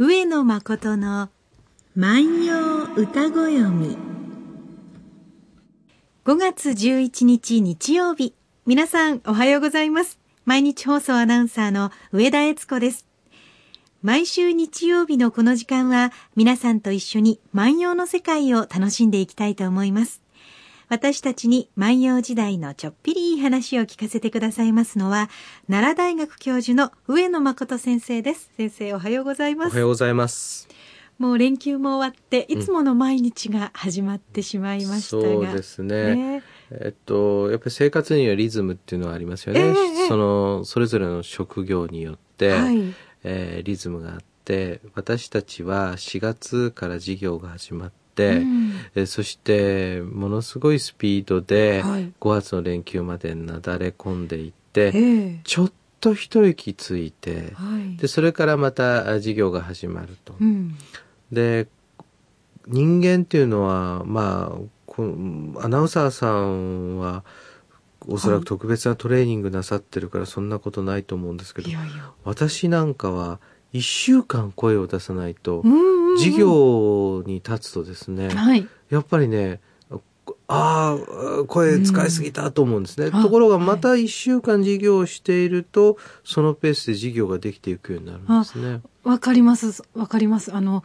[0.00, 1.28] 上野誠の
[1.96, 3.98] 万葉歌ご読み。
[6.24, 8.32] 5月11日日曜日。
[8.64, 10.20] 皆さんおはようございます。
[10.44, 13.08] 毎日放送アナウンサーの上田悦子です。
[14.00, 20.22] 毎週日曜日のこの時間は皆さんと一緒に万葉の世界を楽しんでいきたいと思います。
[20.88, 25.28] 私たちに万葉時代のちょっぴりいい話を聞かせてくださいますのは、
[25.68, 28.50] 奈良大学教授の上野誠先生です。
[28.56, 29.72] 先生、おはようございます。
[29.72, 30.66] おはようございます。
[31.18, 36.14] もう連休も終わって、いつもの毎日が始まってしまいましたが、うん、そうですね。
[36.14, 39.60] ねえっと、やっぱり生活にはリズムっていうのはありますよね。
[39.60, 60.34] えー、その、それぞれの職業によって、はい、えー、リズムがあって、私たちは4月から授業が始まって、、うん、えそしてものすごいスピードで5月の連休までなだれ込んでいって、はい、ちょっと一息ついて、はい、でそれからまた授業が始まると。
[60.40, 60.76] うん、
[61.32, 61.68] で
[62.66, 67.24] 人間っていうのはまあこのアナウンサーさんは
[68.06, 72.12] おそらく特別なトレーニングなさってるからそんなことないと思うんですけど、いやいや。
[72.24, 73.40] 私なんかは
[73.72, 75.62] 1週間声を出さないと、
[76.18, 79.60] 授業に立つとですね、はい、やっぱりね、
[80.48, 83.08] ああ、声使いすぎたと思うんですね。
[83.08, 88.80] うん、ところがまた1週間授業をしていると、そのペースで授業ができていくようになるんですね。
[89.04, 89.82] わかります。
[89.94, 90.54] わかります。
[90.54, 90.84] あの、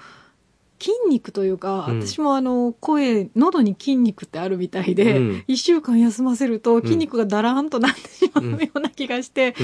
[0.79, 9.55] 筋肉というか、うん、私もあの、声、喉に筋肉ってあるみたいで、一、うん、週間休ませると筋肉がだらーんとなってしまうような気がして、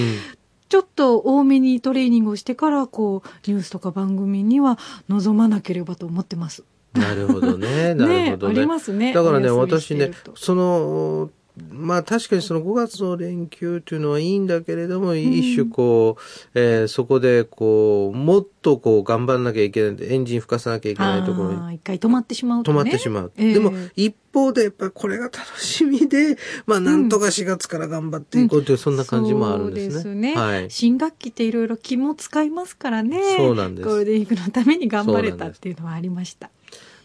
[0.70, 6.64] ちょっと多めにトレーニングをしてから、こう、ニュースとか番組には臨まなければと思ってます。
[6.94, 7.94] なるほどね。
[7.95, 8.53] なるほどね。
[8.53, 9.14] ねありますね。
[9.14, 11.31] だからね、私ね、その、
[11.71, 21.75] まあ確かにその5月の連休というのはいいんだけれども、うん、一種こう、えー、そこでこう、もっとこう頑張らなきゃいけない、エンジン吹かさなきゃいけないところに。
[21.75, 23.31] 一回止まってしまうと、ね、止まってしまう。
[23.37, 29.92] えー、でも一方でやっぱりこれが楽しみで、 まあなんとか4月から頑張っていこうという、うん、そんな感じもあるんですね。
[29.92, 30.36] そうですね。
[30.36, 30.69] はい。
[30.69, 33.21] 新学期っていろいろ気も使いますからね。
[33.37, 33.87] そうなんです。
[33.87, 36.49] ゴールデンウィークのために頑張れたっていうのはありました。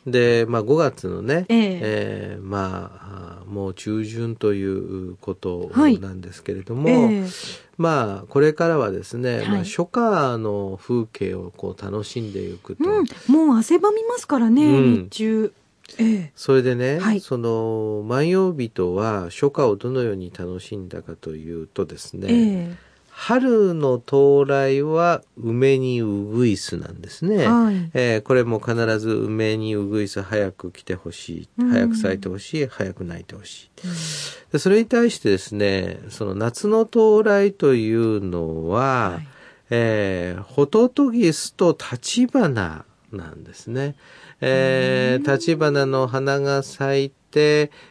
[0.06, 7.20] で、まあ、5月のね、えー、えー、まあ、もう中旬ということなんですけれども、はいえ。
[7.22, 12.84] ー、まあ、これからはですね、はい、まあ、初夏の風景をこう楽しんでいくと。
[12.84, 15.52] うん、もう汗ばみますからね、うん、日中。
[15.98, 22.76] ええ、それでね、はい、その万葉人は初夏をどのように楽しんだかというとですね、え
[23.16, 27.46] 春の到来は梅にうぐいすなんですね。
[27.46, 30.20] はい、えー、これも必ず梅にうぐいす。
[30.20, 34.58] 早く来てほしい、早く咲いてほしい、早く泣いてほしい、で。
[34.58, 39.28] それに対してですね、その夏の到来というのは、はい、
[39.70, 43.94] えー、ホトトギスと立花なんですね。
[44.40, 47.23] えー、立花の花が咲いて、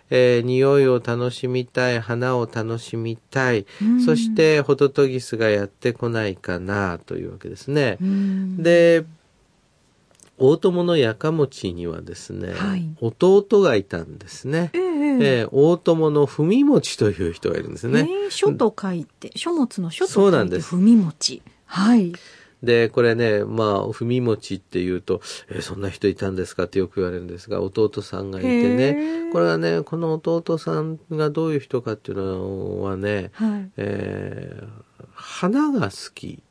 [0.09, 3.65] えー、匂いを楽しみたい、花を楽しみたい、
[4.05, 7.97] そしてホトトギスがやってこないかなというわけですね。
[8.57, 9.05] で、
[10.37, 14.71] 大友のやかもちにはですね、はい、弟がいたんですね。
[14.73, 18.07] えー、えー、大友の文持という人がいるんですね。
[18.09, 21.41] えー、書と書いて、書物の書と書いて文持。
[21.65, 22.13] はい。
[22.63, 26.63] で、これね、まあ、文持っていうと、えー、そんな人いたんですか？
[26.63, 36.41] ってよく言われるんですが、弟さんがいてね、これはね、この弟さんがどういう人かっていうのはね、はい、えー、花が好き。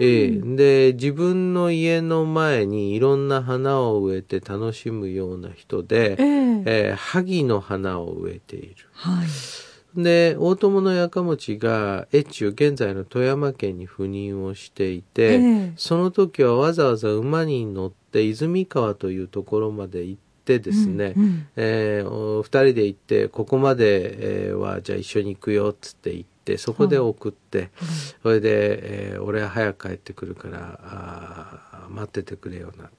[0.00, 8.74] えー、で、自分の家の前にいろんな花を植えて楽しむような人で、えー、えー、萩の花を植えている。
[8.92, 9.26] はい
[9.96, 27.70] で、大友のやかもちが越中、現在の富山県に赴任をしていて、えー、その時はわざわざ馬に乗って泉川というところまで行ってですね、うんうん、えー、二人で行って、ここまで、えー、はじゃあ一緒に行くよっつって行って、そこで送って、
[28.22, 32.90] それで、えー、俺は早く帰ってくるから、あ待っててくれよな。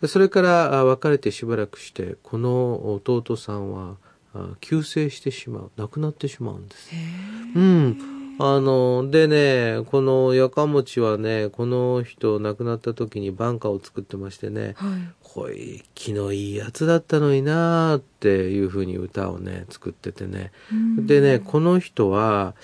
[0.00, 3.96] でそれから別れてしばらくして、この弟さんは、
[4.60, 6.90] 急性してしまう亡くなってしまうんです。
[7.54, 14.90] うんあの、でね、このやかもちはね、この人亡くなった時に晩歌を作ってましてね、はい、
[15.22, 20.50] こい、気のいいやつだったのになーっていうふうに歌をね、作っててね。
[20.98, 22.54] でね、この人は、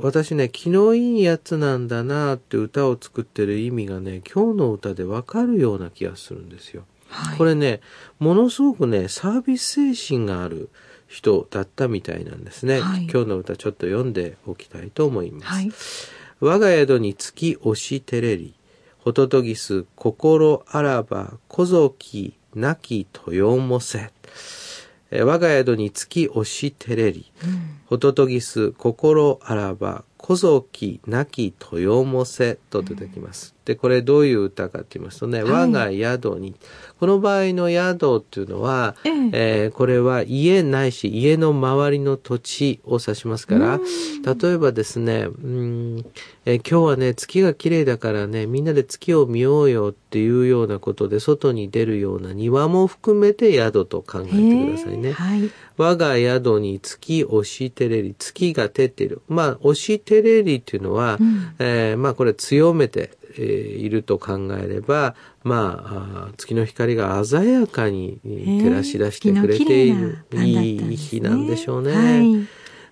[0.00, 6.84] 私ね、気のいいやつなんだなって歌を作ってる意味がね、今日の歌でわかるような気がするんですよ。
[7.08, 7.80] はい、これね、
[8.18, 10.70] ものすごくね、サービス精神がある。
[11.12, 15.70] 人だったみたいなんですね、はい、今日の歌ちょっと読んでおきたいと思います、はい、
[16.40, 18.54] 我が宿に月押し照れり
[19.02, 24.12] ホトトギス、心あらば、小ぞき、なき豊もせ。
[25.10, 27.32] えー我が宿に月押し照れり。
[27.86, 33.56] ホトトギス、心あらば、小ぞき、なき豊もせと出てきます。
[33.64, 35.52] で、これどういう歌かって言いますとね、はい。
[35.52, 36.54] 我が宿に、
[37.00, 39.12] この場合の宿っていうのは、ええ。
[39.32, 43.80] えーこれは家ないし家の周りの土地を指しますから、
[44.24, 46.04] 例えばですね、うん
[46.44, 55.12] えー今日はね、月が綺麗だからね、みんなで月を見ようよっていうようなことで、外に出るような庭も含めて宿と考えてくださいね。
[55.12, 55.50] はい。
[55.76, 59.22] 我が宿に月押し照れり、月が照っている。
[59.28, 71.92] まあ、押し照れりっていうのは、うんえーまあ、これ強めて、えーいると考えれば、まあ月の光が鮮やかにえー照らし出してくれている、いい日なんでしょうね。
[71.92, 72.46] はい。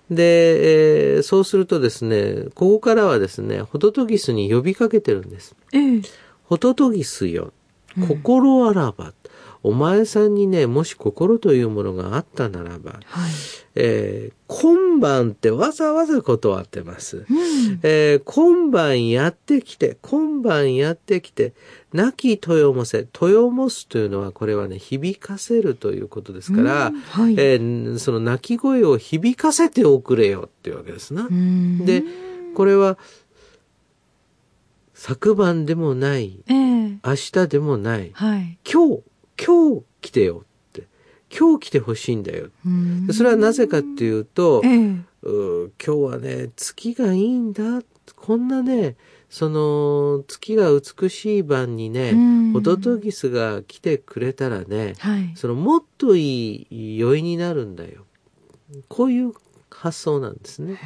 [0.09, 5.55] で、えーそうするとですね、ここからはですね、ホトトギスに呼びかけてるんです。
[5.73, 6.01] ええ
[6.51, 7.53] ホトトギスよ、
[8.09, 9.13] 心あらば。
[9.63, 13.31] お前さんにね、もし心というものがあったならば、はい。
[13.75, 17.19] えー今晩ってわざわざ断ってます。
[17.19, 17.79] うん。
[17.83, 21.53] えー今晩やってきて、今晩やってきて、
[21.93, 31.29] 亡き豊もせ、豊もすというのは、これはね、響かせるということですから、うんはいえーその鳴き声を響かせておくれよっていうわけですな。
[31.31, 32.03] うんで、
[32.55, 32.97] これは、
[35.11, 38.57] 昨晩でもない、ええ明日でもない、はい。
[38.63, 39.03] 今日、
[39.45, 40.87] 今日来てよって、
[41.37, 42.47] 今日来てほしいんだよ。
[43.11, 44.71] それはなぜかっていうと、ええ
[45.23, 47.81] うー今日はね、月がいいんだ。
[48.15, 48.95] こんなね、
[49.29, 55.33] その、月が美しい晩にねうん、ホトトギスが来てくれたらね、はい。
[55.35, 58.05] そのもっといい酔いになるんだよ。
[58.87, 59.33] こういう
[59.69, 60.79] 発想なんですね。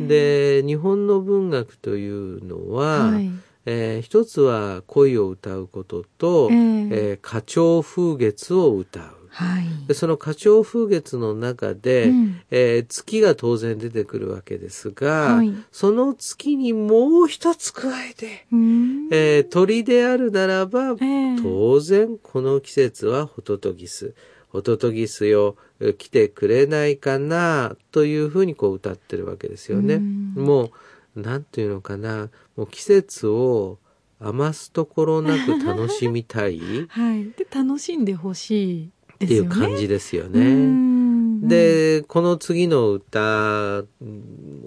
[0.00, 3.30] で、日本の文学というのは、はい。
[3.66, 9.04] えー一つは恋を歌うことと、えええー花鳥風月を歌う。
[9.30, 9.64] はい。
[9.88, 24.14] でその花鳥風月の中で、うんえー月が当然出てくるわけですが、はいその月にもう一つ加えて、うんえー鳥であるならば、ええ当然この季節はホトトギス。
[24.54, 29.94] ホトトギスよ、えー来てくれないかな、というふうにこう歌ってるわけですよね。
[29.96, 30.70] うんも
[31.16, 33.78] う、なんていうのかな、もう季節を
[34.20, 37.24] 余すところなく楽しみたいっ はい。
[37.36, 39.48] で、楽しんでほしいでていう。
[39.48, 40.54] 感じですようね。
[40.54, 43.82] ん、で、この次の歌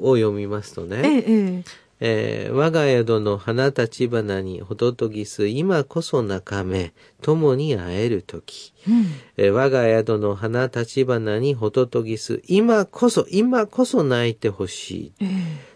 [0.01, 1.63] を読みますとえね、え、え
[2.00, 8.74] えー我が宿の花立花にホトトギス、今こそ仲目、共に会える時。
[8.88, 8.92] え。
[8.92, 9.06] うん。
[9.38, 15.12] えー我が宿の花立花にホトトギス、今こそ、今こそ泣いてほしい。
[15.22, 15.28] ええ。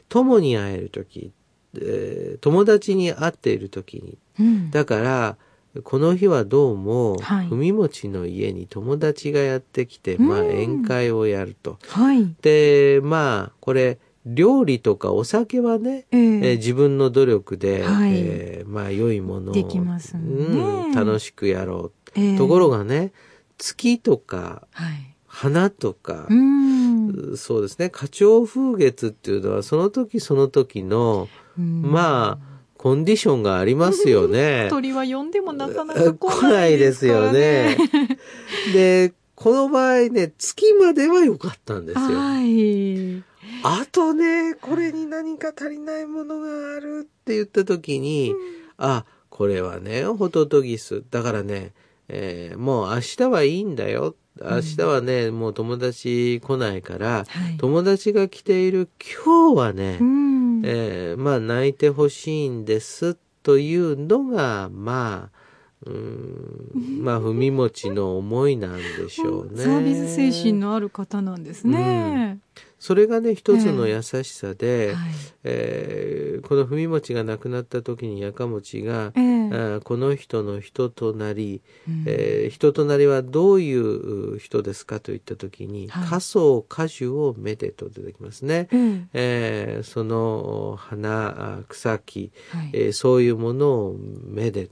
[0.10, 1.32] 共に会える時、
[1.76, 4.18] えー友達に会っている時に。
[4.40, 4.72] うん。
[4.72, 5.38] だから、
[5.84, 11.80] この日はどうも、はい文持ちの家に友達がやってきて、うんまあ宴会をやると。
[11.88, 12.36] はい。
[12.42, 22.38] で、まあ、これ、料理とかお酒はね、えええー自分の努力で、はいえーまあ、良いものを、できますねうん、楽しくやろええう。
[22.38, 23.12] ところがね、
[23.58, 25.16] 月とか、はい。
[25.28, 27.38] 花とかう、ん。
[27.38, 34.68] そうですね、花鳥風月っていうのは、その時その時の、うんまあ、コンディションがありますよね。
[34.72, 37.12] 鳥は呼んでもなかなえか来ないですね。
[37.12, 37.78] 来ないですよね。
[38.74, 42.06] で、この場合ね、月までは良かったんですよ。
[42.06, 43.24] はい。
[43.64, 48.36] あとね、これに何か足りないものがあるって言った時に、
[48.78, 51.04] あ、これはね、ホトトギス。
[51.10, 51.74] だからね、
[52.08, 54.16] えーもう明日はいいんだよ。
[54.40, 58.90] 明日はね、もう友達来ないから、はい友達が来ている
[59.26, 60.62] 今日はね、うん。
[60.64, 65.41] えーまあ泣いてほしいんですというのが、まあ、
[65.86, 69.64] うーん、まあ、文持ちの思いなんでしょうね。
[69.64, 72.40] サービス精神のある方なんですね。
[72.80, 75.12] それがね、一つの優しさで、はい。
[75.44, 79.24] えーこの文持ちが亡くなった時にやかもちが、ええ。
[79.24, 82.04] あーこの人の人となり、うん。
[82.08, 86.08] えー人となりはどういう人ですかといった時に、はい。
[86.08, 88.68] 仮想果樹をめでと出てきますね。
[88.72, 89.08] ええ。
[89.14, 92.70] えーその花、あ草木、はい。
[92.74, 94.70] えーそういうものをめで、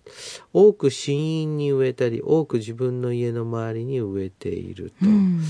[0.52, 5.08] 多く深院に植えたり、多く自分の家の周りに植えていると。
[5.08, 5.44] うん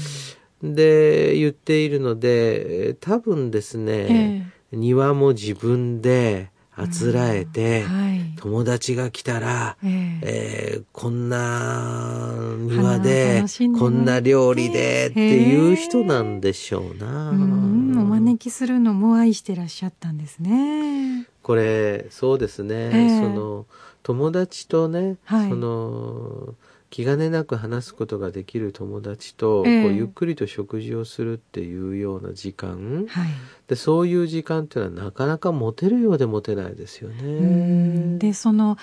[0.64, 8.20] で、言っているので、えー多分ですね、庭も自分であつらえて、はい。
[8.38, 10.20] 友達が来たら、ええ。
[10.24, 13.44] えーこんな庭花で
[13.78, 17.32] こんな料理でっていう人なんでしょうな。
[17.32, 17.98] うん。
[18.00, 21.26] お招きするのも愛してらっしゃったんですね。
[21.42, 23.20] これそうですね、ええ。
[23.22, 23.66] その
[24.04, 25.50] 友達とね、はい。
[25.50, 26.56] その
[26.90, 33.30] 気兼ねなく話すことができる友達と、ええこうゆっくりと食事をするっていうような時間はい。
[33.68, 37.24] でそういう時間っていうのはなかなか持てるようで持てないですよね。
[37.24, 38.78] うんで、その、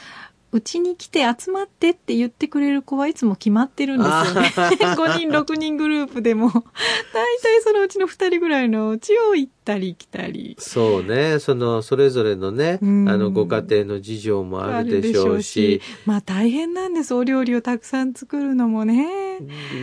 [0.53, 4.53] うちに来て集まってって言ってくれる子はいつも決まってるんですよね。
[4.57, 6.49] 5 人、6人グループでも、
[7.13, 10.57] 大体そのうちの2人ぐらいのうちを行ったり来たり。
[10.59, 17.15] そうね、その、それぞれのね、うんあの、ご家庭の事情もあるでしょうし、まあ大変なんです。
[17.15, 19.39] お料理をたくさん作るのもね。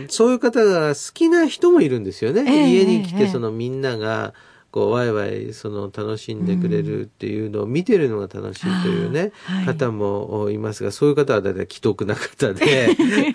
[0.08, 2.44] そういう方が好きな人もいるんですよね。
[2.48, 4.34] ええ家に来て、ええそのみんなが、
[4.74, 9.66] こう、ワイワイ、その、楽しんでくれるっていうのを見てるのが楽しいというね、あーはい。
[9.66, 12.88] 方もいますが、そういう方は大体既得な方で、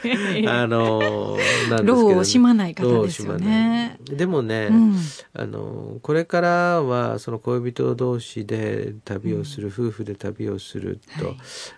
[0.48, 1.38] あの、
[1.70, 3.98] なんですけど、労を惜しまない方ですよね。
[4.04, 4.94] でもね、うん。
[5.34, 11.36] あのこれからはその恋人同士で旅をする、夫婦で旅をすると、はい。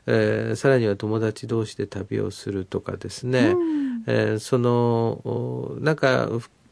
[0.07, 4.03] えーさらには友達同士で旅をするとかですね、うん。
[4.07, 6.29] えーそのおなんか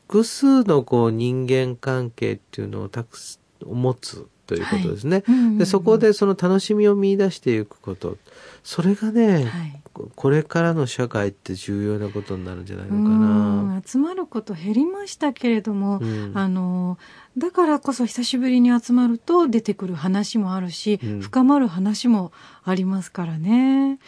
[0.09, 3.17] 複数のこう人間関係っていうのをたく
[3.63, 5.23] 持つということですね。
[5.27, 8.17] うんうんうんでそこでその楽しみを見出していくこと
[8.63, 13.77] それがね、はいここれからの社会って重要なことになるんじゃないのかうな。
[13.77, 16.97] ん集まること減りましたけれども、うんあの
[17.37, 22.31] だからこそ久しぶりに集まると出てくる話もあるし、うん深まる話も
[22.63, 23.99] ありますからね。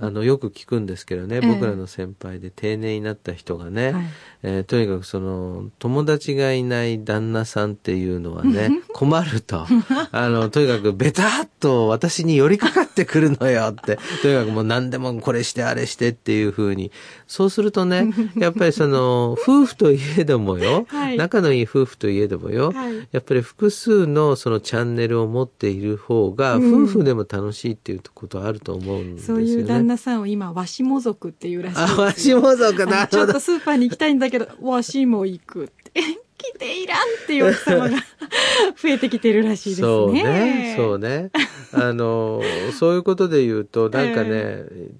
[0.00, 1.46] あのよく聞くんですけどね、ええ。
[1.46, 4.04] 僕らの先輩で定年になった人がね、はい。
[4.42, 9.66] えーとにかくその友達がいない旦那さんっていうのはね 困ると。
[10.10, 13.98] あのとにかくベタっと私に寄りかかってくるのよって。
[14.22, 16.90] とにかくもう何でもこれしてあれしてっていうふうに。
[17.28, 21.16] そうするとねやっぱりその夫婦といえどもよ、はい。
[21.16, 23.08] 仲のいい夫婦といえどもよ、はい。
[23.12, 26.84] やっぱり複数のそのチャンネルを持っている方がうん。
[26.84, 29.46] 夫婦でも楽しいっていうことはあると思うんですよね。
[29.46, 33.38] そういう旦那さんを今わしも族っていうらしいあ、よわしも族なちょっと。
[33.38, 36.02] スーパーに行きたいんだけど、 わしも行くって。
[36.36, 37.96] 来ていらんっていう奥様が
[38.76, 39.86] 増えてきてるらしいですね。
[39.86, 41.30] そうね、そうね。
[41.72, 42.42] あの、
[42.78, 44.90] そういうことで言うと、 なんかね、え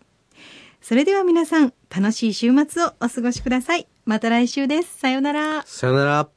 [0.81, 3.87] それでは皆さん楽しい週末をお過ごしください。
[4.05, 4.97] また来週です。
[4.97, 5.61] さようなら。
[5.67, 6.32] さよなら。